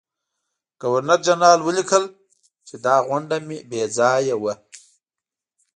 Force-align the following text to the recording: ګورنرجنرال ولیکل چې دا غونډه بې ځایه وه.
ګورنرجنرال 0.81 1.59
ولیکل 1.63 2.03
چې 2.67 2.75
دا 2.85 2.95
غونډه 3.07 3.37
بې 3.69 3.81
ځایه 3.97 4.35
وه. 4.43 4.53